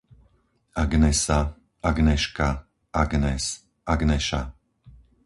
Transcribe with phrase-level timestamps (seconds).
[0.83, 1.55] Agnesa,
[1.85, 2.47] Agneška,
[2.91, 4.41] Agnes, Agneša